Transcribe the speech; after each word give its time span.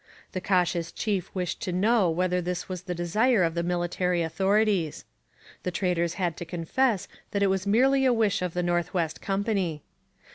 The 0.31 0.41
cautious 0.41 0.91
chief 0.91 1.29
wished 1.35 1.61
to 1.61 1.71
know 1.71 2.09
whether 2.09 2.41
this 2.41 2.67
was 2.67 2.81
the 2.81 2.95
desire 2.95 3.43
of 3.43 3.53
the 3.53 3.61
military 3.61 4.23
authorities. 4.23 5.05
The 5.61 5.69
traders 5.69 6.15
had 6.15 6.35
to 6.37 6.43
confess 6.43 7.07
that 7.29 7.43
it 7.43 7.51
was 7.51 7.67
merely 7.67 8.05
a 8.05 8.11
wish 8.11 8.41
of 8.41 8.55
the 8.55 8.63
North 8.63 8.95
West 8.95 9.21
Company. 9.21 9.83